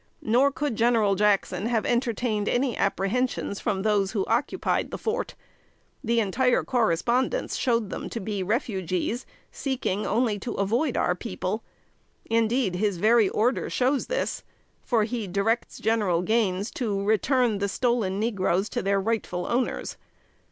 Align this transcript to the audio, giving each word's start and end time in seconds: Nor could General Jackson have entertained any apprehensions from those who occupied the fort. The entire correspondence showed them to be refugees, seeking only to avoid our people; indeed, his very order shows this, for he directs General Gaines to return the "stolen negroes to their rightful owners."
Nor 0.23 0.51
could 0.51 0.77
General 0.77 1.13
Jackson 1.13 1.67
have 1.67 1.85
entertained 1.85 2.49
any 2.49 2.75
apprehensions 2.75 3.59
from 3.59 3.83
those 3.83 4.13
who 4.13 4.25
occupied 4.25 4.89
the 4.89 4.97
fort. 4.97 5.35
The 6.03 6.19
entire 6.19 6.63
correspondence 6.63 7.55
showed 7.55 7.91
them 7.91 8.09
to 8.09 8.19
be 8.19 8.41
refugees, 8.41 9.27
seeking 9.51 10.07
only 10.07 10.39
to 10.39 10.53
avoid 10.55 10.97
our 10.97 11.13
people; 11.13 11.63
indeed, 12.25 12.77
his 12.77 12.97
very 12.97 13.29
order 13.29 13.69
shows 13.69 14.07
this, 14.07 14.41
for 14.81 15.03
he 15.03 15.27
directs 15.27 15.77
General 15.77 16.23
Gaines 16.23 16.71
to 16.71 17.03
return 17.03 17.59
the 17.59 17.69
"stolen 17.69 18.19
negroes 18.19 18.69
to 18.69 18.81
their 18.81 18.99
rightful 18.99 19.45
owners." 19.45 19.97